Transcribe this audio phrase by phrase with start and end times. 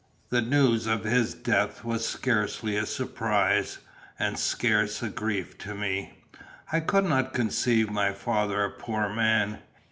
[0.29, 3.77] The news of his death was scarcely a surprise
[4.17, 6.17] and scarce a grief to me.
[6.71, 9.59] I could not conceive my father a poor man.